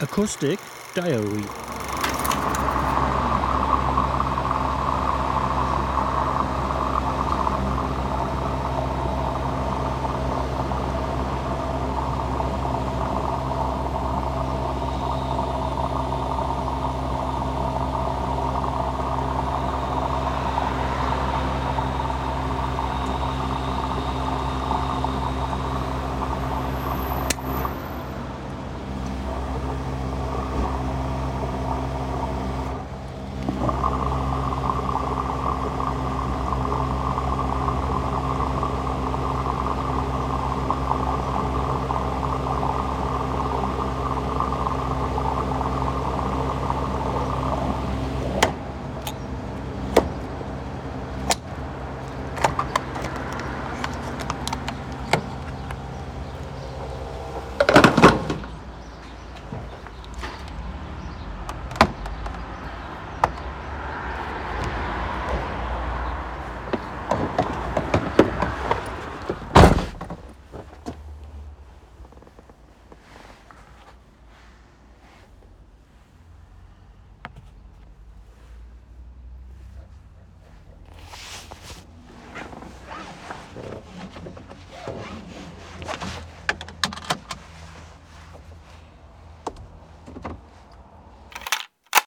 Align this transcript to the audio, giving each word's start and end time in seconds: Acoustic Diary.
Acoustic 0.00 0.60
Diary. 0.94 1.77